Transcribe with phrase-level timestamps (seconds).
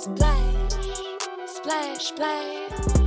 [0.00, 0.72] Splash,
[1.44, 2.99] splash, splash,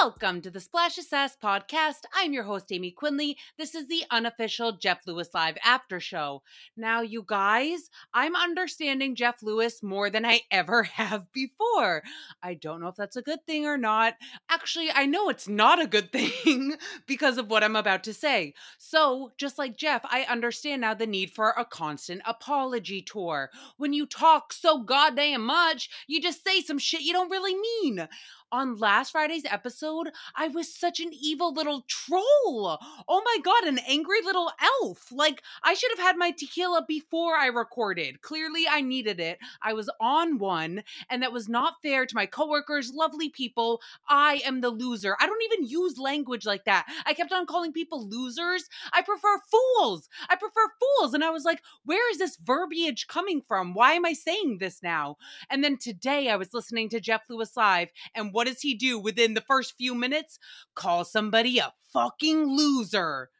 [0.00, 2.02] Welcome to the Splash Sass podcast.
[2.14, 3.38] I'm your host, Amy Quinley.
[3.56, 6.42] This is the unofficial Jeff Lewis Live after show.
[6.76, 12.02] Now, you guys, I'm understanding Jeff Lewis more than I ever have before.
[12.42, 14.14] I don't know if that's a good thing or not.
[14.50, 16.12] Actually, I know it's not a good
[16.44, 16.76] thing
[17.06, 18.52] because of what I'm about to say.
[18.78, 23.50] So, just like Jeff, I understand now the need for a constant apology tour.
[23.78, 28.06] When you talk so goddamn much, you just say some shit you don't really mean
[28.52, 32.78] on last Friday's episode, I was such an evil little troll.
[33.08, 34.50] Oh my god, an angry little
[34.82, 35.10] elf.
[35.10, 38.22] Like, I should have had my tequila before I recorded.
[38.22, 39.38] Clearly, I needed it.
[39.62, 43.80] I was on one, and that was not fair to my coworkers, lovely people.
[44.08, 45.16] I am the loser.
[45.20, 46.86] I don't even use language like that.
[47.04, 48.68] I kept on calling people losers.
[48.92, 50.08] I prefer fools.
[50.28, 51.14] I prefer fools.
[51.14, 53.74] And I was like, where is this verbiage coming from?
[53.74, 55.16] Why am I saying this now?
[55.50, 58.98] And then today I was listening to Jeff Lewis Live, and what does he do
[58.98, 60.38] within the first few minutes?
[60.74, 63.30] Call somebody a fucking loser.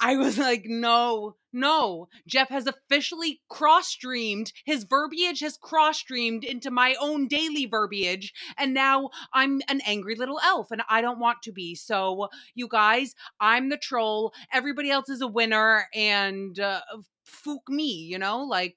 [0.00, 2.08] I was like, no, no.
[2.26, 4.52] Jeff has officially cross streamed.
[4.64, 8.34] His verbiage has cross streamed into my own daily verbiage.
[8.58, 11.76] And now I'm an angry little elf and I don't want to be.
[11.76, 14.32] So, you guys, I'm the troll.
[14.52, 15.86] Everybody else is a winner.
[15.94, 16.80] And uh,
[17.24, 18.42] fook me, you know?
[18.42, 18.76] Like.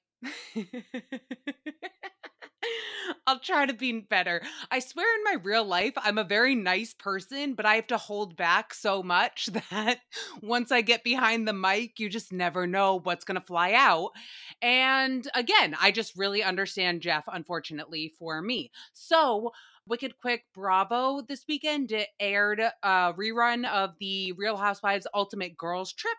[3.26, 4.42] I'll try to be better.
[4.70, 7.96] I swear in my real life, I'm a very nice person, but I have to
[7.96, 10.00] hold back so much that
[10.42, 14.10] once I get behind the mic, you just never know what's going to fly out.
[14.62, 18.70] And again, I just really understand Jeff, unfortunately, for me.
[18.92, 19.52] So,
[19.86, 25.94] Wicked Quick Bravo this weekend it aired a rerun of the Real Housewives Ultimate Girls
[25.94, 26.18] Trip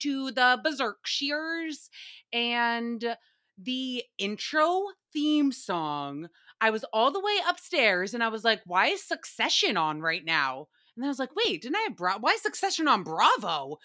[0.00, 1.90] to the Berkshires.
[2.32, 3.16] And
[3.62, 6.28] the intro theme song,
[6.60, 10.24] I was all the way upstairs and I was like, why is Succession on right
[10.24, 10.66] now?
[10.96, 13.78] And I was like, wait, didn't I have Bra- why Succession on Bravo?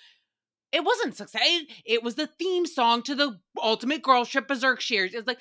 [0.72, 1.41] It wasn't success.
[1.46, 5.13] It, it was the theme song to the Ultimate Girl Trip Berkshires.
[5.13, 5.40] It was like,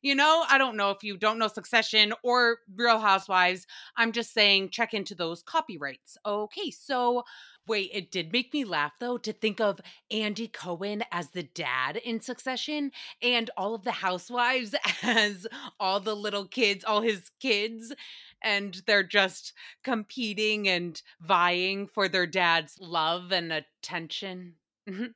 [0.00, 3.66] you know, I don't know if you don't know Succession or Real Housewives.
[3.98, 6.16] I'm just saying, check into those copyrights.
[6.24, 7.24] Okay, so
[7.66, 9.80] Wait, it did make me laugh though to think of
[10.10, 12.90] Andy Cohen as the dad in Succession
[13.22, 15.46] and all of the housewives as
[15.78, 17.94] all the little kids, all his kids,
[18.42, 19.52] and they're just
[19.84, 24.56] competing and vying for their dad's love and attention.
[24.88, 25.14] Mhm.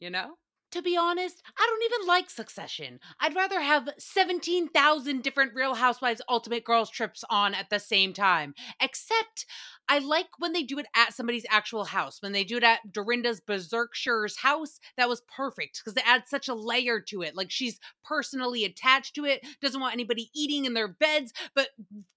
[0.00, 0.36] You know?
[0.72, 3.00] To be honest, I don't even like Succession.
[3.20, 8.54] I'd rather have 17,000 different Real Housewives Ultimate Girls trips on at the same time.
[8.80, 9.46] Except
[9.88, 12.20] I like when they do it at somebody's actual house.
[12.20, 16.48] When they do it at Dorinda's Berkshires house, that was perfect because it adds such
[16.48, 17.36] a layer to it.
[17.36, 21.68] Like she's personally attached to it, doesn't want anybody eating in their beds, but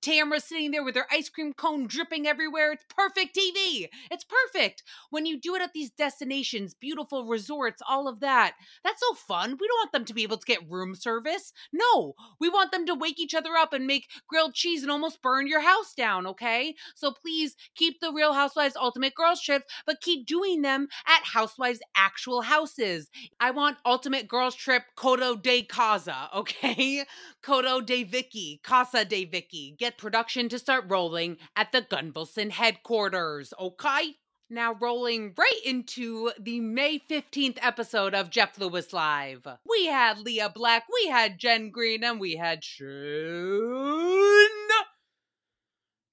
[0.02, 2.72] Tamara's sitting there with her ice cream cone dripping everywhere.
[2.72, 3.88] It's perfect TV.
[4.10, 4.84] It's perfect.
[5.10, 9.58] When you do it at these destinations, beautiful resorts, all of that, that's so fun.
[9.60, 11.54] We don't want them to be able to get room service.
[11.72, 15.22] No, we want them to wake each other up and make grilled cheese and almost
[15.22, 16.76] burn your house down, okay?
[16.96, 21.80] So please keep the Real Housewives Ultimate Girls trips, but keep doing them at Housewives'
[21.96, 23.10] actual houses.
[23.40, 27.06] I want Ultimate Girls Trip Coto de Caza, okay?
[27.44, 29.76] Coto de Vicky, Casa de Vicky.
[29.78, 34.16] Get production to start rolling at the Gunvalson headquarters, okay?
[34.52, 39.46] Now, rolling right into the May 15th episode of Jeff Lewis Live.
[39.70, 42.90] We had Lea Black, we had Jen Green, and we had Shane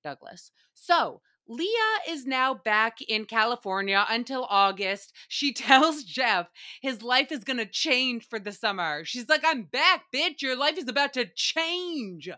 [0.04, 0.50] Douglas.
[0.74, 1.68] So, Lea
[2.08, 5.12] is now back in California until August.
[5.28, 6.48] She tells Jeff
[6.80, 9.04] his life is going to change for the summer.
[9.04, 10.42] She's like, I'm back, bitch.
[10.42, 12.28] Your life is about to change.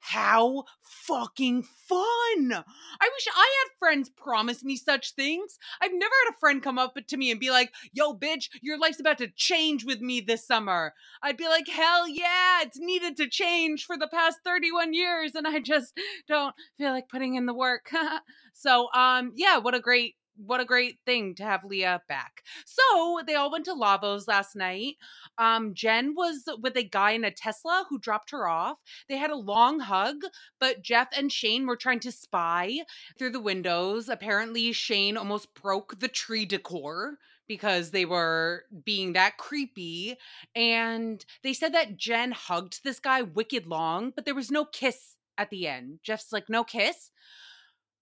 [0.00, 2.52] How fucking fun.
[2.52, 5.58] I wish I had friends promise me such things.
[5.80, 8.78] I've never had a friend come up to me and be like, yo, bitch, your
[8.78, 10.94] life's about to change with me this summer.
[11.22, 15.34] I'd be like, hell yeah, it's needed to change for the past 31 years.
[15.34, 17.90] And I just don't feel like putting in the work.
[18.52, 22.42] so, um, yeah, what a great what a great thing to have Lea back.
[22.64, 24.94] So they all went to Lavos last night.
[25.36, 28.78] Um, Jen was with a guy in a Tesla who dropped her off.
[29.08, 30.16] They had a long hug,
[30.60, 32.80] but Jeff and Shane were trying to spy
[33.18, 34.08] through the windows.
[34.08, 37.18] Apparently, Shane almost broke the tree decor
[37.48, 40.16] because they were being that creepy.
[40.54, 45.16] And they said that Jen hugged this guy wicked long, but there was no kiss
[45.38, 46.00] at the end.
[46.02, 47.10] Jeff's like, no kiss.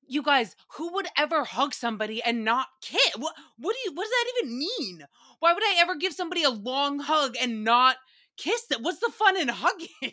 [0.09, 3.17] You guys, who would ever hug somebody and not kiss?
[3.17, 5.07] What what do you what does that even mean?
[5.41, 7.97] Why would I ever give somebody a long hug and not
[8.37, 8.83] kiss them?
[8.83, 9.89] What's the fun in hugging?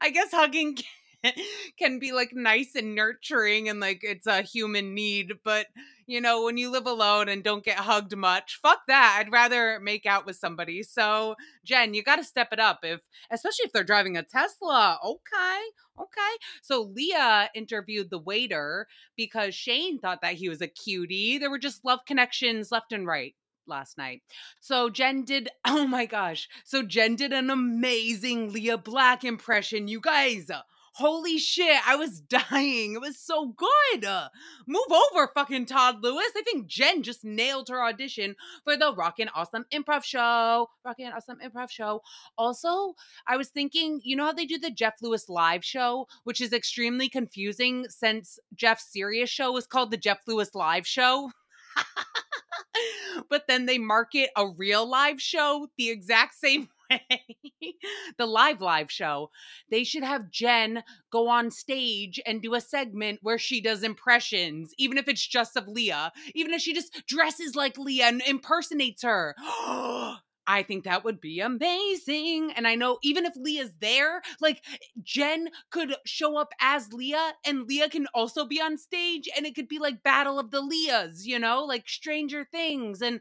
[0.00, 0.76] I guess hugging
[1.78, 5.66] can be like nice and nurturing and like it's a human need, but
[6.06, 9.18] you know, when you live alone and don't get hugged much, fuck that.
[9.20, 10.82] I'd rather make out with somebody.
[10.82, 11.34] So,
[11.64, 13.00] Jen, you got to step it up if
[13.30, 14.98] especially if they're driving a Tesla.
[15.04, 15.60] Okay.
[16.00, 16.36] Okay.
[16.62, 18.86] So, Lea interviewed the waiter
[19.16, 21.38] because Shane thought that he was a cutie.
[21.38, 23.34] There were just love connections left and right
[23.66, 24.22] last night.
[24.60, 26.48] So Jen did, oh my gosh.
[26.64, 30.50] So Jen did an amazing Lea Black impression, you guys.
[30.98, 32.94] Holy shit, I was dying.
[32.94, 34.04] It was so good.
[34.04, 34.30] Uh,
[34.66, 36.32] move over, fucking Todd Lewis.
[36.36, 38.34] I think Jen just nailed her audition
[38.64, 40.68] for the Rockin' Awesome Improv Show.
[40.84, 42.02] Rockin' Awesome Improv Show.
[42.36, 42.94] Also,
[43.28, 46.52] I was thinking, you know how they do the Jeff Lewis live show, which is
[46.52, 51.30] extremely confusing since Jeff's serious show is called the Jeff Lewis Live Show?
[53.30, 56.68] but then they market a real live show the exact same
[58.18, 59.30] the live live show.
[59.70, 64.72] They should have jen go on stage and do a segment where she does impressions
[64.78, 69.02] even if it's just of lea even if she just dresses like lea and impersonates
[69.02, 70.16] her oh,
[70.48, 72.52] I think that would be amazing.
[72.56, 74.64] And I know even if Lea's there, like
[75.04, 77.16] Jen could show up as Lea
[77.46, 80.62] and Lea can also be on stage and it could be like Battle of the
[80.62, 83.20] Leas, you know, like Stranger Things and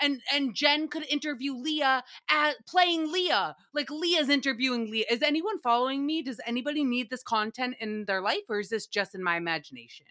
[0.00, 3.54] and and Jen could interview Lea at playing Lea.
[3.74, 5.04] Like Lea's interviewing Lea.
[5.10, 6.22] Is anyone following me?
[6.22, 10.06] Does anybody need this content in their life or is this just in my imagination?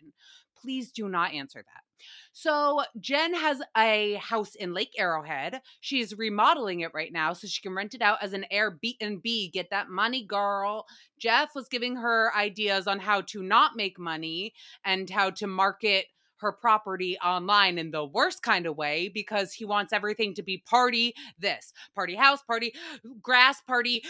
[0.62, 1.87] Please do not answer that.
[2.32, 5.62] So Jen has a house in Lake Arrowhead.
[5.80, 9.52] She's remodeling it right now so she can rent it out as an Airbnb.
[9.52, 10.86] Get that money, girl.
[11.20, 14.54] Jeff was giving her ideas on how to not make money
[14.86, 16.06] and how to market
[16.40, 20.64] her property online in the worst kind of way because he wants everything to be
[20.68, 22.74] party this, party house, party
[23.22, 24.04] grass, party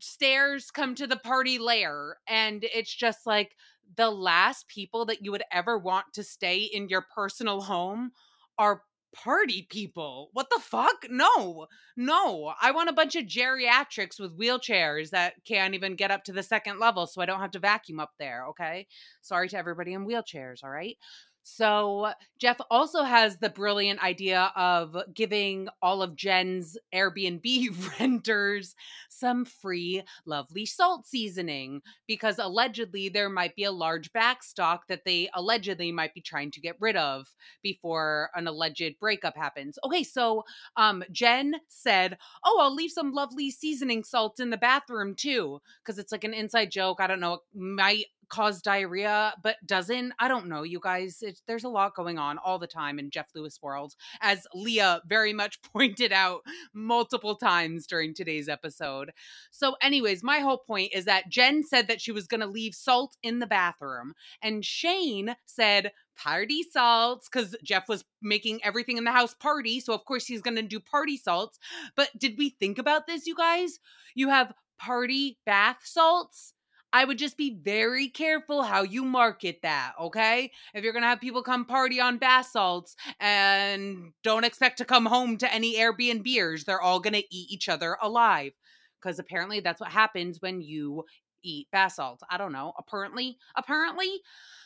[0.00, 2.18] stairs come to the party lair.
[2.28, 3.56] And it's just like,
[3.96, 8.12] the last people that you would ever want to stay in your personal home
[8.58, 8.82] are
[9.14, 10.30] party people.
[10.32, 11.06] What the fuck?
[11.10, 11.66] No,
[11.96, 12.52] no.
[12.60, 16.42] I want a bunch of geriatrics with wheelchairs that can't even get up to the
[16.42, 18.46] second level, so I don't have to vacuum up there.
[18.50, 18.86] Okay.
[19.22, 20.62] Sorry to everybody in wheelchairs.
[20.62, 20.96] All right.
[21.42, 28.74] So, Jeff also has the brilliant idea of giving all of Jen's Airbnb renters
[29.20, 35.28] some free, lovely salt seasoning because allegedly there might be a large backstock that they
[35.34, 37.28] allegedly might be trying to get rid of
[37.62, 39.78] before an alleged breakup happens.
[39.84, 40.44] Okay, so
[40.76, 45.98] um, Jen said, Oh, I'll leave some lovely seasoning salt in the bathroom too because
[45.98, 47.00] it's like an inside joke.
[47.00, 51.64] I don't know, might cause diarrhea but doesn't i don't know you guys it, there's
[51.64, 55.60] a lot going on all the time in jeff lewis world as lea very much
[55.74, 56.40] pointed out
[56.72, 59.09] multiple times during today's episode
[59.50, 62.74] so anyways my whole point is that jen said that she was going to leave
[62.74, 69.04] salt in the bathroom and shane said party salts because Jeff was making everything in
[69.04, 69.80] the house party.
[69.80, 71.58] So, of course, he's going to do party salts.
[71.96, 73.78] But did we think about this, you guys?
[74.14, 76.52] You have party bath salts
[76.92, 80.50] I would just be very careful how you market that, okay?
[80.74, 85.06] If you're gonna have people come party on bath salts and don't expect to come
[85.06, 88.52] home to any Airbnbers, they're all gonna eat each other alive.
[89.00, 91.04] Because apparently that's what happens when you
[91.42, 92.20] eat basalt.
[92.30, 92.72] I don't know.
[92.78, 94.20] Apparently, apparently.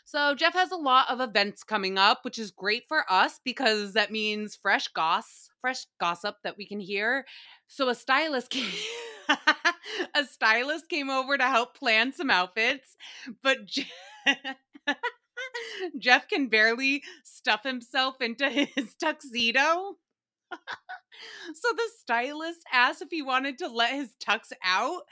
[0.04, 3.94] So Jeff has a lot of events coming up, which is great for us because
[3.94, 7.24] that means fresh goss, fresh gossip that we can hear.
[7.68, 8.70] So a stylist came
[10.14, 12.96] a stylist came over to help plan some outfits,
[13.42, 13.88] but Je-
[15.98, 19.96] Jeff can barely stuff himself into his tuxedo.
[21.54, 25.02] So the stylist asked if he wanted to let his tux out.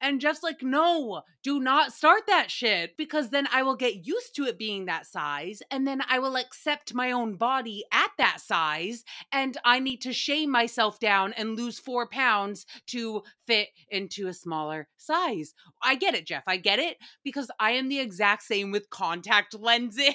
[0.00, 4.34] And Jeff's like, no, do not start that shit because then I will get used
[4.36, 5.62] to it being that size.
[5.70, 9.04] And then I will accept my own body at that size.
[9.32, 14.34] And I need to shame myself down and lose four pounds to fit into a
[14.34, 15.54] smaller size.
[15.82, 16.44] I get it, Jeff.
[16.46, 20.14] I get it because I am the exact same with contact lenses.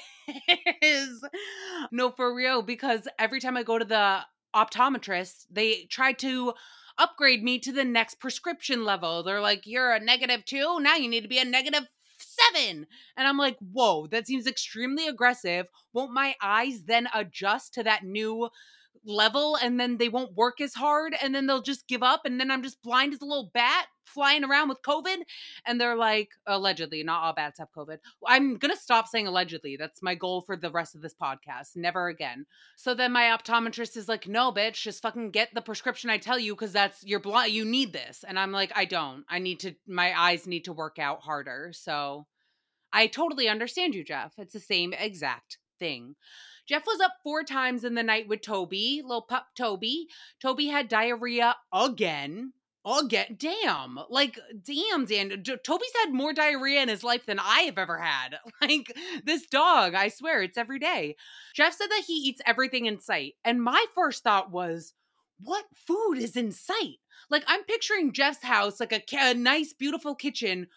[1.91, 4.21] no, for real, because every time I go to the
[4.55, 6.53] optometrist, they try to
[6.97, 9.23] upgrade me to the next prescription level.
[9.23, 10.79] They're like, you're a negative two.
[10.79, 12.87] Now you need to be a negative seven.
[13.17, 15.67] And I'm like, whoa, that seems extremely aggressive.
[15.93, 18.49] Won't my eyes then adjust to that new
[19.03, 22.39] level and then they won't work as hard and then they'll just give up and
[22.39, 25.17] then I'm just blind as a little bat flying around with COVID
[25.65, 27.97] and they're like allegedly not all bats have COVID.
[28.27, 29.77] I'm going to stop saying allegedly.
[29.77, 31.75] That's my goal for the rest of this podcast.
[31.75, 32.45] Never again.
[32.75, 36.39] So then my optometrist is like, "No, bitch, just fucking get the prescription I tell
[36.39, 39.25] you cuz that's you're blind you need this." And I'm like, "I don't.
[39.29, 42.27] I need to my eyes need to work out harder." So
[42.93, 44.33] I totally understand you, Jeff.
[44.37, 46.15] It's the same exact thing.
[46.67, 50.07] Jeff was up four times in the night with Toby, little pup Toby.
[50.41, 52.53] Toby had diarrhea again.
[52.83, 55.43] Again, damn, like, damn, Dan.
[55.63, 58.39] Toby's had more diarrhea in his life than I have ever had.
[58.61, 61.15] Like, this dog, I swear, it's every day.
[61.53, 63.35] Jeff said that he eats everything in sight.
[63.43, 64.93] And my first thought was,
[65.39, 66.97] what food is in sight?
[67.29, 70.67] Like, I'm picturing Jeff's house, like a, a nice, beautiful kitchen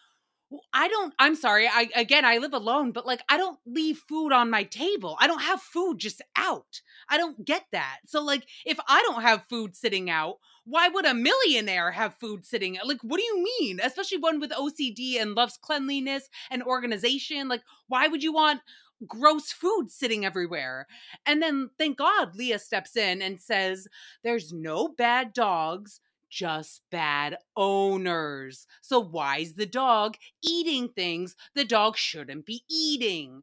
[0.72, 1.68] I don't I'm sorry.
[1.68, 5.16] I again I live alone, but like I don't leave food on my table.
[5.20, 6.80] I don't have food just out.
[7.08, 7.98] I don't get that.
[8.06, 12.44] So like if I don't have food sitting out, why would a millionaire have food
[12.44, 12.86] sitting out?
[12.88, 13.80] Like what do you mean?
[13.82, 17.48] Especially one with OCD and loves cleanliness and organization.
[17.48, 18.60] Like why would you want
[19.06, 20.86] gross food sitting everywhere.
[21.26, 23.88] And then thank God Lea steps in and says,
[24.22, 26.00] There's no bad dogs,
[26.34, 28.66] just bad owners.
[28.82, 33.42] So, why is the dog eating things the dog shouldn't be eating?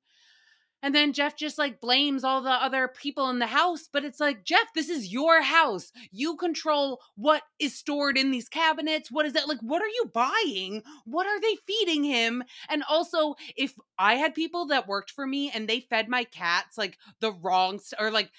[0.84, 3.88] And then Jeff just like blames all the other people in the house.
[3.92, 5.92] But it's like, Jeff, this is your house.
[6.12, 9.12] You control what is stored in these cabinets.
[9.12, 9.48] What is that?
[9.48, 10.82] Like, what are you buying?
[11.06, 12.44] What are they feeding him?
[12.68, 16.80] And also, if I had people that worked for me and they fed my cats
[16.80, 18.32] like the wrong, or like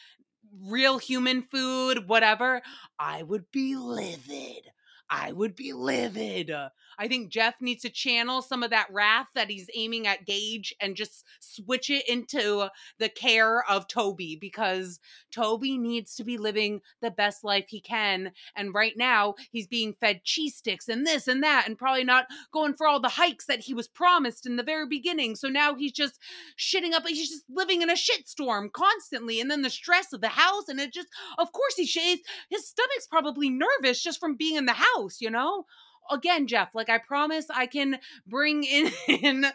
[0.60, 2.62] real human food, whatever,
[2.98, 4.70] I would be livid.
[5.10, 6.50] I would be livid.
[6.98, 10.74] I think Jeff needs to channel some of that wrath that he's aiming at Gage
[10.80, 12.68] and just switch it into
[12.98, 18.32] the care of Toby because Toby needs to be living the best life he can.
[18.56, 22.26] And right now, he's being fed cheese sticks and this and that, and probably not
[22.52, 25.36] going for all the hikes that he was promised in the very beginning.
[25.36, 26.18] So now he's just
[26.58, 27.06] shitting up.
[27.06, 29.40] He's just living in a shitstorm constantly.
[29.40, 30.68] And then the stress of the house.
[30.68, 31.08] And it just,
[31.38, 32.22] of course, he shades.
[32.50, 35.64] His stomach's probably nervous just from being in the house, you know?
[36.10, 39.46] Again, Jeff, like I promise I can bring in, in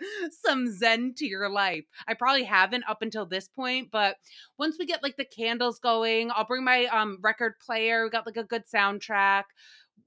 [0.43, 1.85] some zen to your life.
[2.07, 4.17] I probably haven't up until this point, but
[4.57, 8.03] once we get like the candles going, I'll bring my um record player.
[8.03, 9.43] We got like a good soundtrack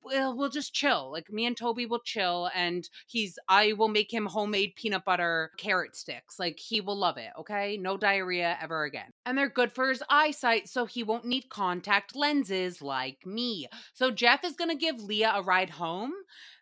[0.03, 1.11] we'll, we'll just chill.
[1.13, 5.51] Like me and Toby will chill and he's I will make him homemade peanut butter
[5.57, 6.39] carrot sticks.
[6.39, 7.77] Like he will love it, okay?
[7.77, 9.13] No diarrhea ever again.
[9.27, 13.67] And they're good for his eyesight so he won't need contact lenses like me.
[13.93, 16.13] So Jeff is to give Lea a ride home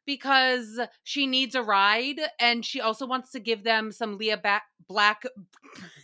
[0.07, 4.63] because she needs a ride and she also wants to give them some Lea ba-
[4.89, 5.23] Black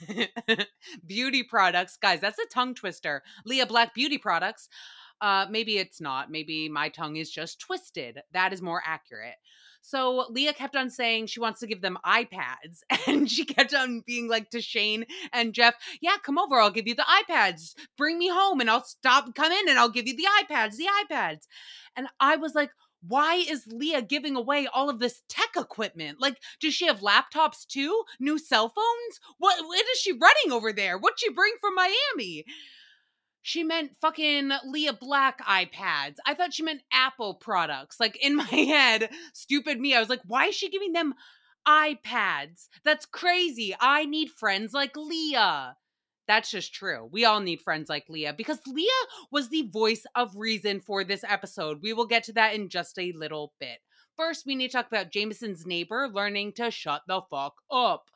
[1.07, 1.97] beauty products.
[1.97, 3.23] Guys, that's a tongue twister.
[3.47, 4.69] Lea Black beauty products.
[5.25, 6.31] Uh, maybe it's not.
[6.31, 8.21] Maybe my tongue is just twisted.
[8.35, 9.37] That is more accurate.
[9.81, 12.81] So Lea kept on saying she wants to give them iPads.
[13.07, 16.61] And she kept on being like to Shane and Jeff, yeah, come over.
[16.61, 17.75] I'll give you the iPads.
[17.97, 20.89] Bring me home and I'll stop, come in and I'll give you the iPads, the
[21.05, 21.47] iPads.
[21.97, 26.21] And I was like, why is Lea giving away all of this tech equipment?
[26.21, 28.03] Like, does she have laptops too?
[28.21, 29.21] New cell phones?
[29.39, 30.99] What what is she running over there?
[30.99, 32.45] What'd she bring from Miami?
[33.47, 36.17] She meant fucking Lea Black iPads.
[36.25, 38.01] I thought she meant Apple products.
[38.01, 39.95] Like in my head, stupid me.
[39.95, 41.13] I was like, why is she giving them
[41.69, 42.69] iPads?
[42.87, 43.77] That's crazy.
[43.79, 45.37] I need friends like Lea.
[46.27, 47.07] That's just true.
[47.13, 48.89] We all need friends like Lea because Lea
[49.31, 51.81] was the voice of reason for this episode.
[51.83, 53.81] We will get to that in just a little bit.
[54.17, 58.09] First, we need to talk about Jameson's neighbor learning to shut the fuck up.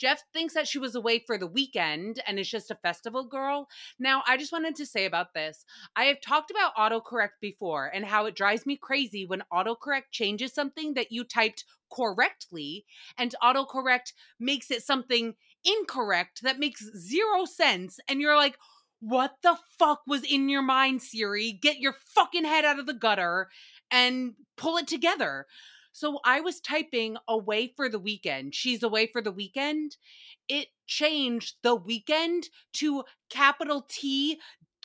[0.00, 3.68] Jeff thinks that she was away for the weekend and is just a festival girl.
[3.98, 5.66] Now, I just wanted to say about this.
[5.94, 10.54] I have talked about autocorrect before and how it drives me crazy when autocorrect changes
[10.54, 12.86] something that you typed correctly
[13.18, 18.00] and autocorrect makes it something incorrect that makes zero sense.
[18.08, 18.56] And you're like,
[19.00, 21.52] what the fuck was in your mind, Siri?
[21.52, 23.48] Get your fucking head out of the gutter
[23.90, 25.46] and pull it together.
[25.92, 28.54] So I was typing away for the weekend.
[28.54, 29.96] She's away for the weekend.
[30.48, 34.38] It changed the weekend to capital T,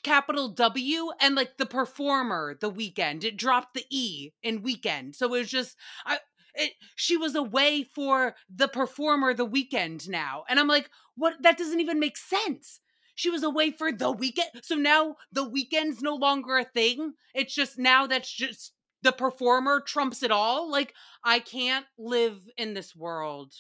[0.04, 3.24] capital W, and like the performer, the weekend.
[3.24, 5.16] It dropped the E in weekend.
[5.16, 6.20] So it was just, I,
[6.54, 10.44] it, she was away for the performer the weekend now.
[10.50, 11.36] And I'm like, what?
[11.42, 12.80] That doesn't even make sense.
[13.16, 14.50] She was away for the weekend.
[14.64, 17.14] So now the weekend's no longer a thing.
[17.34, 18.74] It's just now that's just
[19.06, 20.70] the performer trumps it all.
[20.70, 20.94] Like,
[21.24, 23.54] I can't live in this world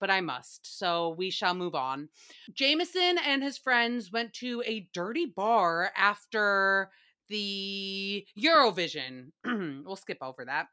[0.00, 0.78] but I must.
[0.78, 2.08] So we shall move on.
[2.52, 6.90] Jameson and his friends went to a dirty bar after
[7.28, 9.32] the Eurovision.
[9.44, 10.66] we'll skip over that.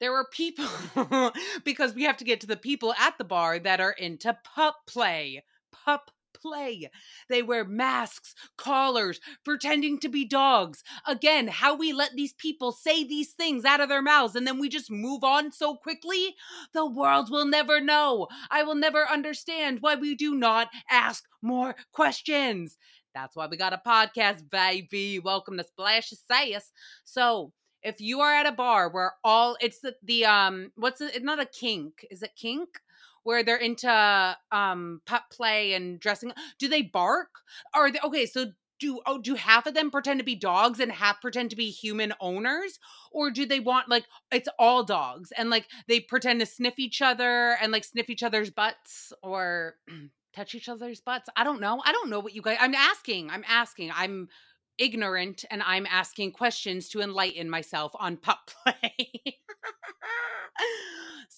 [0.00, 0.66] There were people,
[1.64, 4.76] because we have to get to the people at the bar that are into pup
[4.86, 5.44] play.
[5.72, 6.88] Pup play.
[7.28, 10.82] They wear masks, collars, pretending to be dogs.
[11.06, 14.58] Again, how we let these people say these things out of their mouths and then
[14.58, 16.34] we just move on so quickly,
[16.72, 18.28] the world will never know.
[18.50, 22.76] I will never understand why we do not ask more questions.
[23.14, 25.18] That's why we got a podcast, baby.
[25.18, 26.70] Welcome to Splash Sass.
[27.04, 31.22] So, if you are at a bar where all it's the, the um what's it?
[31.22, 32.06] Not a kink.
[32.10, 32.68] Is it kink?
[33.28, 37.28] Where they're into um pup play and dressing do they bark?
[37.74, 40.90] Are they okay so do oh do half of them pretend to be dogs and
[40.90, 42.78] half pretend to be human owners?
[43.12, 47.02] Or do they want like it's all dogs and like they pretend to sniff each
[47.02, 49.74] other and like sniff each other's butts or
[50.34, 51.28] touch each other's butts?
[51.36, 51.82] I don't know.
[51.84, 53.90] I don't know what you guys i'm asking i'm asking.
[53.94, 54.28] I'm
[54.78, 59.38] ignorant and i'm asking questions to enlighten myself on pup play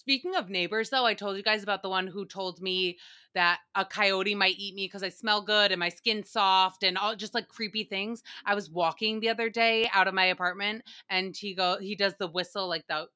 [0.00, 2.98] Speaking of neighbors, though, I told you guys about the one who told me
[3.34, 6.96] that a coyote might eat me because I smell good and my skin's soft and
[6.96, 8.22] all just like creepy things.
[8.46, 12.14] I was walking the other day out of my apartment and he go he does
[12.18, 13.08] the whistle like the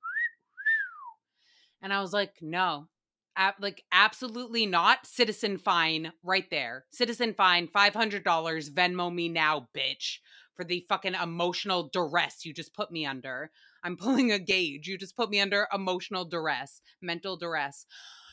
[1.80, 2.88] and I was like, no,
[3.36, 5.06] Ab- like absolutely not.
[5.06, 6.84] Citizen fine right there.
[6.92, 8.70] Citizen fine, five hundred dollars.
[8.70, 10.18] Venmo me now, bitch,
[10.56, 13.50] for the fucking emotional duress you just put me under.
[13.82, 14.86] I'm pulling a Gage.
[14.86, 17.86] You just put me under emotional duress, mental duress.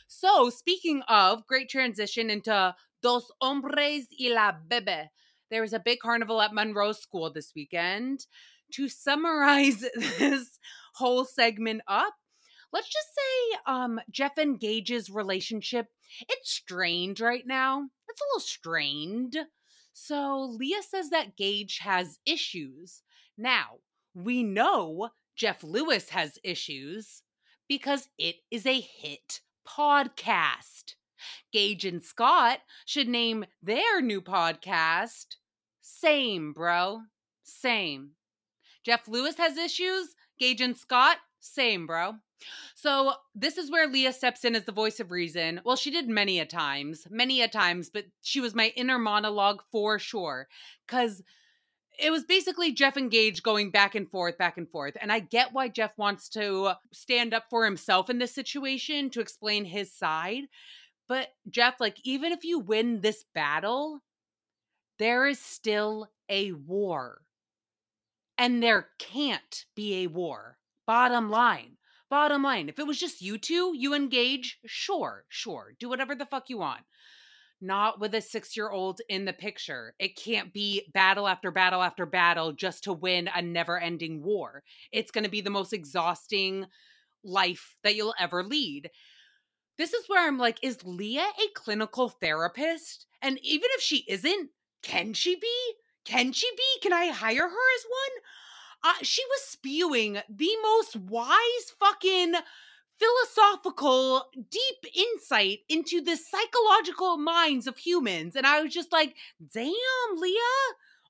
[0.07, 5.09] So, speaking of great transition into Dos Hombres y la Bebe,
[5.49, 8.25] there was a big carnival at Monroe School this weekend.
[8.73, 10.59] To summarize this
[10.95, 12.13] whole segment up,
[12.73, 15.87] let's just say um, Jeff and Gage's relationship,
[16.29, 17.87] it's strained right now.
[18.09, 19.37] It's a little strained.
[19.93, 23.03] So Lea says that Gage has issues.
[23.37, 23.79] Now,
[24.13, 27.23] we know Jeff Lewis has issues
[27.67, 30.95] because it is a hit podcast.
[31.53, 35.35] Gage and Scott should name their new podcast
[35.81, 37.01] Same, bro.
[37.43, 38.11] Same.
[38.83, 40.15] Jeff Lewis has issues.
[40.39, 42.15] Gage and Scott, same, bro.
[42.75, 45.61] So, this is where Lea steps in as the voice of reason.
[45.63, 49.61] Well, she did many a times, many a times, but she was my inner monologue
[49.71, 50.47] for sure.
[50.87, 51.21] Because
[51.99, 54.97] it was basically Jeff and Gage going back and forth, back and forth.
[54.99, 59.21] And I get why Jeff wants to stand up for himself in this situation to
[59.21, 60.43] explain his side.
[61.07, 64.01] But Jeff, like, even if you win this battle,
[64.97, 67.21] there is still a war.
[68.37, 70.57] And there can't be a war.
[70.87, 71.77] Bottom line.
[72.11, 72.69] Bottom line.
[72.69, 75.73] If it was just you two, you and Gage, sure, sure.
[75.79, 76.81] Do whatever the fuck you want
[77.61, 79.93] not with a six year old in the picture.
[79.99, 84.63] It can't be battle after battle after battle just to win a never ending war.
[84.91, 86.65] It's going to be the most exhausting
[87.23, 88.89] life that you'll ever lead.
[89.77, 93.05] This is where I'm like, is Lea a clinical therapist?
[93.21, 94.49] And even if she isn't,
[94.81, 95.73] can she be?
[96.03, 96.81] Can she be?
[96.81, 98.23] Can I hire her as one?
[98.83, 102.33] Uh, she was spewing the most wise fucking
[103.01, 108.35] philosophical, deep insight into the psychological minds of humans.
[108.35, 109.15] And I was just like,
[109.53, 109.73] damn,
[110.17, 110.37] Lea.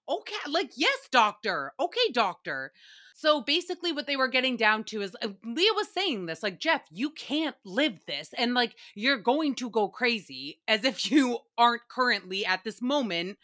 [0.10, 1.74] Okay, like, yes, doctor.
[1.80, 2.72] Okay, doctor.
[3.14, 6.60] So basically, what they were getting down to is uh, Lea was saying this, like,
[6.60, 8.34] Jeff, you can't live this.
[8.38, 13.38] And like, you're going to go crazy as if you aren't currently at this moment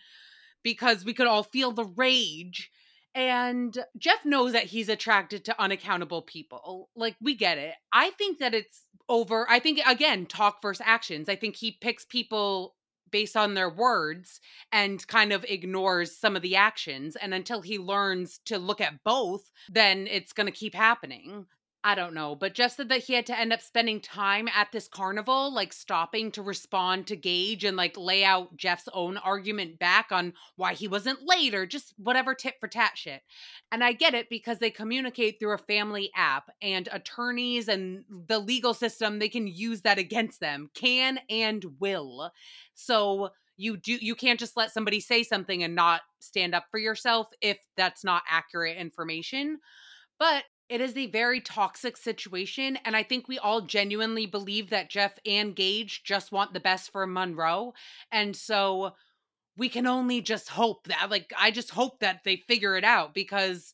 [0.63, 2.71] because we could all feel the rage
[3.17, 6.89] and Jeff knows that he's attracted to unaccountable people.
[6.95, 7.73] Like, we get it.
[7.91, 9.49] I think that it's over.
[9.49, 11.27] I think, again, talk versus actions.
[11.27, 12.75] I think he picks people
[13.09, 14.39] based on their words
[14.71, 17.15] and kind of ignores some of the actions.
[17.15, 21.47] And until he learns to look at both, then it's going to keep happening.
[21.83, 24.87] I don't know, but said that he had to end up spending time at this
[24.87, 30.07] carnival, like stopping to respond to Gage and like lay out Jeff's own argument back
[30.11, 33.21] on why he wasn't late or just whatever tit for tat shit.
[33.71, 38.39] And I get it because they communicate through a family app and attorneys and the
[38.39, 42.31] legal system, they can use that against them, can and will.
[42.73, 46.79] So you do you can't just let somebody say something and not stand up for
[46.79, 49.59] yourself if that's not accurate information.
[50.19, 52.77] But it is a very toxic situation.
[52.85, 56.91] And I think we all genuinely believe that Jeff and Gage just want the best
[56.91, 57.73] for Monroe.
[58.11, 58.91] And so
[59.57, 63.13] we can only just hope that, like, I just hope that they figure it out
[63.13, 63.73] because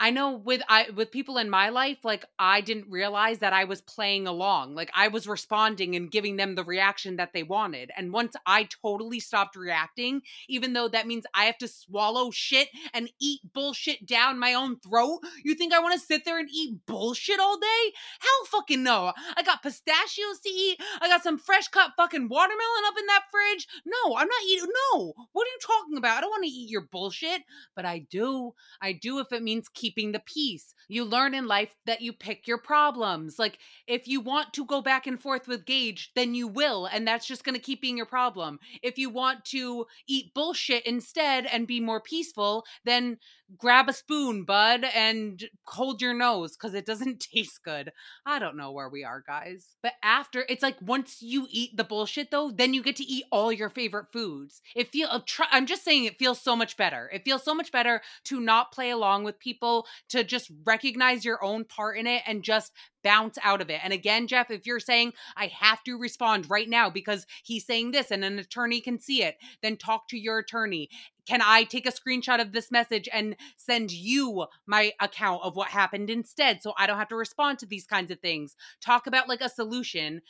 [0.00, 3.64] I know with I with people in my life, like I didn't realize that I
[3.64, 4.74] was playing along.
[4.74, 7.90] Like I was responding and giving them the reaction that they wanted.
[7.96, 12.68] And once I totally stopped reacting, even though that means I have to swallow shit
[12.94, 16.48] and eat bullshit down my own throat, you think I want to sit there and
[16.52, 17.92] eat bullshit all day?
[18.20, 19.12] Hell fucking no.
[19.36, 20.80] I got pistachios to eat.
[21.00, 23.66] I got some fresh cut fucking watermelon up in that fridge.
[23.84, 24.68] No, I'm not eating.
[24.92, 25.12] No.
[25.32, 26.18] What are you talking about?
[26.18, 27.42] I don't want to eat your bullshit,
[27.74, 28.54] but I do.
[28.80, 30.74] I do if it means keep keeping the peace.
[30.88, 33.38] You learn in life that you pick your problems.
[33.38, 36.86] Like, if you want to go back and forth with Gage, then you will.
[36.86, 38.58] And that's just going to keep being your problem.
[38.82, 43.18] If you want to eat bullshit instead and be more peaceful, then
[43.56, 47.92] grab a spoon, bud, and hold your nose because it doesn't taste good.
[48.26, 49.66] I don't know where we are, guys.
[49.82, 53.24] But after, it's like once you eat the bullshit, though, then you get to eat
[53.30, 54.60] all your favorite foods.
[54.74, 55.20] It feel uh,
[55.50, 57.10] I'm just saying, it feels so much better.
[57.12, 60.50] It feels so much better to not play along with people, to just
[60.82, 63.80] your own part in it and just bounce out of it.
[63.82, 67.92] And again, Jeff, if you're saying I have to respond right now because he's saying
[67.92, 70.90] this and an attorney can see it, then talk to your attorney.
[71.26, 75.68] Can I take a screenshot of this message and send you my account of what
[75.68, 78.56] happened instead so I don't have to respond to these kinds of things?
[78.80, 80.22] Talk about like a solution.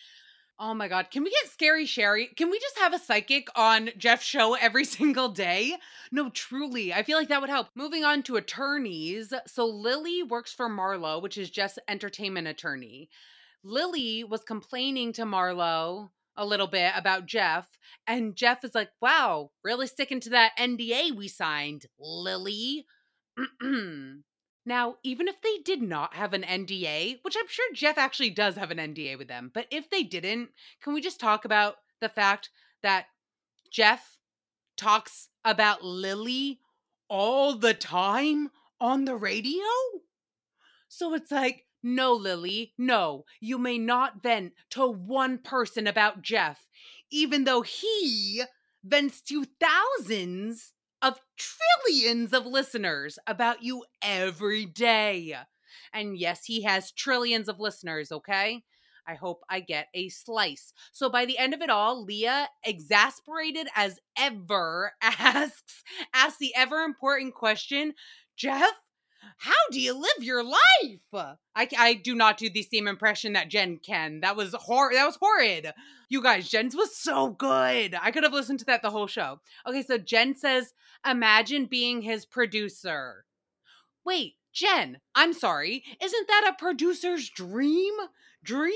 [0.60, 1.10] Oh my God.
[1.12, 2.26] Can we get Scary Sherry?
[2.36, 5.76] Can we just have a psychic on Jeff's show every single day?
[6.10, 6.92] No, truly.
[6.92, 7.68] I feel like that would help.
[7.76, 9.32] Moving on to attorneys.
[9.46, 13.08] So Lily works for Marlo, which is Jeff's entertainment attorney.
[13.62, 17.66] Lily was complaining to Marlo a little bit about Jeff,
[18.06, 22.86] and Jeff is like, wow, really sticking to that NDA we signed, Lily.
[24.68, 28.56] Now, even if they did not have an NDA, which I'm sure Jeff actually does
[28.56, 30.50] have an NDA with them, but if they didn't,
[30.82, 32.50] can we just talk about the fact
[32.82, 33.06] that
[33.70, 34.18] Jeff
[34.76, 36.60] talks about Lily
[37.08, 39.64] all the time on the radio?
[40.86, 46.66] So it's like, no, Lily, no, you may not vent to one person about Jeff,
[47.10, 48.42] even though he
[48.84, 55.36] vents to thousands of trillions of listeners about you every day.
[55.92, 58.62] And yes, he has trillions of listeners, okay?
[59.06, 60.72] I hope I get a slice.
[60.92, 65.82] So by the end of it all, Lea, exasperated as ever, asks
[66.12, 67.94] asks the ever important question,
[68.36, 68.72] Jeff,
[69.38, 71.36] how do you live your life?
[71.54, 74.20] I, I do not do the same impression that Jen can.
[74.20, 75.72] That was hor that was horrid.
[76.08, 77.94] You guys, Jen's was so good.
[78.00, 79.40] I could have listened to that the whole show.
[79.66, 80.72] Okay, so Jen says,
[81.06, 83.24] imagine being his producer.
[84.04, 85.84] Wait, Jen, I'm sorry.
[86.02, 87.94] Isn't that a producer's dream?
[88.42, 88.72] Dream?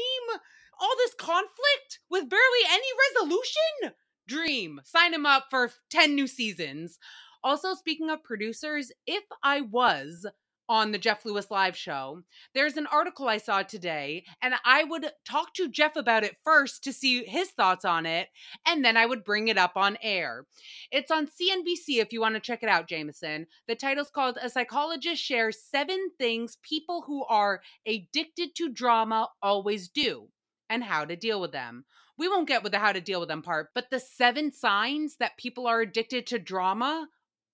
[0.80, 3.96] All this conflict with barely any resolution?
[4.26, 4.80] Dream.
[4.84, 6.98] Sign him up for 10 new seasons.
[7.44, 10.26] Also, speaking of producers, if I was
[10.68, 12.22] on the Jeff Lewis live show,
[12.54, 16.84] there's an article I saw today, and I would talk to Jeff about it first
[16.84, 18.28] to see his thoughts on it,
[18.66, 20.46] and then I would bring it up on air.
[20.90, 23.48] It's on CNBC if you want to check it out, Jameson.
[23.66, 29.88] The title's called A Psychologist Shares Seven Things People Who Are Addicted to Drama Always
[29.88, 30.28] Do
[30.70, 31.84] and How to Deal with Them.
[32.16, 35.16] We won't get with the how to deal with them part, but the seven signs
[35.16, 37.08] that people are addicted to drama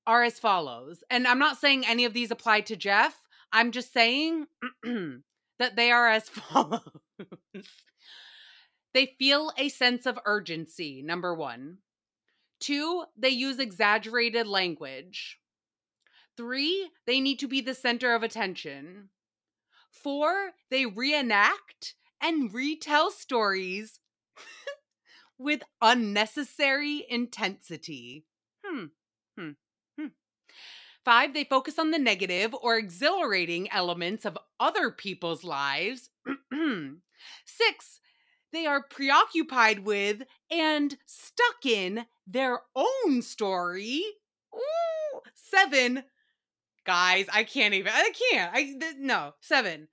[0.09, 1.05] are as follows.
[1.11, 3.14] And I'm not saying any of these apply to Jeff.
[3.53, 4.47] I'm just saying
[5.59, 6.81] that they are as follows.
[8.94, 11.79] they feel a sense of urgency, number one.
[12.59, 15.38] Two, they use exaggerated language.
[16.37, 19.11] Three, they need to be the center of attention.
[19.90, 24.01] Four, they reenact and retell stories
[25.38, 28.25] with unnecessary intensity.
[28.64, 28.87] Hmm.
[29.38, 29.51] Hmm.
[31.09, 36.11] Five, they focus on the negative or exhilarating elements of other people's lives.
[37.47, 38.01] Six,
[38.53, 44.05] they are preoccupied with and stuck in their own story.
[44.55, 45.21] Ooh.
[45.33, 46.05] Seven,
[46.85, 49.33] guys, I can't even, I can't, I, th- no.
[49.40, 49.88] Seven,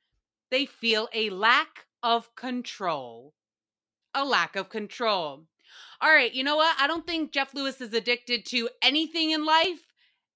[0.51, 3.33] they feel a lack of control.
[4.13, 5.45] A lack of control.
[6.01, 6.75] All right, you know what?
[6.77, 9.79] I don't think Jeff Lewis is addicted to anything in life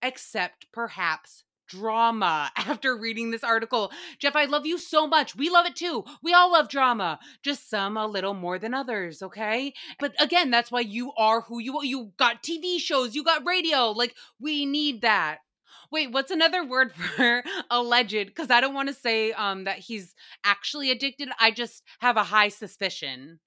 [0.02, 3.92] except perhaps drama after reading this article.
[4.20, 5.36] Jeff, I love you so much.
[5.36, 6.04] We love it too.
[6.22, 9.74] We all love drama, just some a little more than others, okay?
[10.00, 11.86] But again, that's why you are who you are.
[11.86, 13.92] You got TV shows, you got radio.
[13.92, 15.40] Like, we need that.
[15.92, 18.28] Wait, what's another word for alleged?
[18.28, 21.30] Because I don't want to say um that he's actually addicted.
[21.40, 23.40] I just have a high suspicion.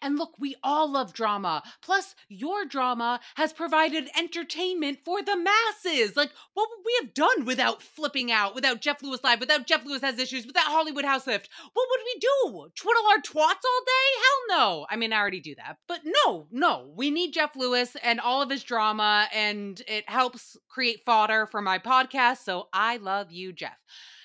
[0.00, 1.62] And look, we all love drama.
[1.82, 6.16] Plus, your drama has provided entertainment for the masses.
[6.16, 9.84] Like, what would we have done without flipping out, without Jeff Lewis Live, without Jeff
[9.84, 11.48] Lewis Has Issues, without Hollywood House Lift?
[11.72, 12.68] What would we do?
[12.74, 14.08] Twiddle our twats all day?
[14.18, 14.86] Hell no.
[14.90, 15.78] I mean, I already do that.
[15.88, 16.92] But no, no.
[16.96, 21.62] We need Jeff Lewis and all of his drama, and it helps create fodder for
[21.62, 22.38] my podcast.
[22.38, 23.78] So I love you, Jeff.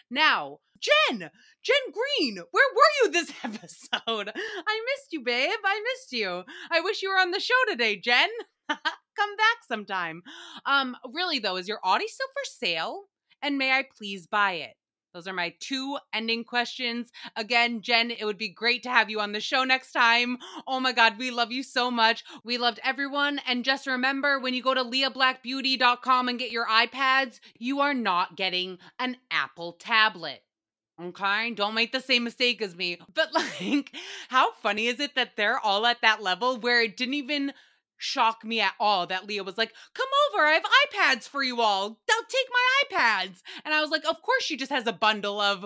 [0.09, 1.29] Now, Jen,
[1.63, 4.31] Jen Green, where were you this episode?
[4.35, 5.59] I missed you, babe.
[5.65, 6.43] I missed you.
[6.71, 8.29] I wish you were on the show today, Jen.
[8.69, 10.21] Come back sometime.
[10.65, 13.03] Um, really though, is your Audi still for sale?
[13.41, 14.75] And may I please buy it?
[15.13, 17.11] Those are my two ending questions.
[17.35, 20.37] Again, Jen, it would be great to have you on the show next time.
[20.67, 22.23] Oh my God, we love you so much.
[22.43, 23.39] We loved everyone.
[23.47, 28.35] And just remember when you go to leablackbeauty.com and get your iPads, you are not
[28.35, 30.43] getting an Apple tablet.
[31.01, 32.97] Okay, don't make the same mistake as me.
[33.13, 33.95] But like,
[34.27, 37.53] how funny is it that they're all at that level where it didn't even
[37.99, 41.61] shock me at all that Lea was like, Come over, I have iPads for you
[41.61, 41.99] all.
[42.07, 43.41] They'll take my iPads.
[43.63, 45.65] And I was like, Of course, she just has a bundle of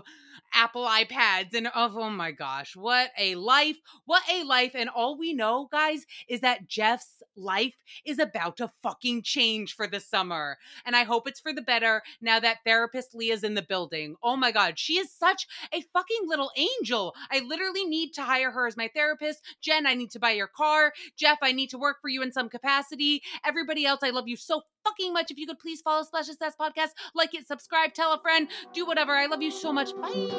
[0.54, 1.54] Apple iPads.
[1.54, 3.78] And oh, oh my gosh, what a life.
[4.06, 4.72] What a life.
[4.76, 7.74] And all we know, guys, is that Jeff's life
[8.06, 10.58] is about to fucking change for the summer.
[10.86, 14.16] And I hope it's for the better now that therapist Lea's in the building.
[14.24, 17.16] Oh my God, she is such a fucking little angel.
[17.32, 19.42] I literally need to hire her as my therapist.
[19.62, 20.94] Jen, I need to buy your car.
[21.18, 23.22] Jeff, I need to work for you in some capacity.
[23.46, 25.32] Everybody else, I love you so fucking much.
[25.32, 28.48] If you could please follow Splash of Sass Podcast, like it, subscribe, tell a friend,
[28.74, 29.14] do whatever.
[29.14, 29.96] I love you so much.
[29.96, 30.30] Bye.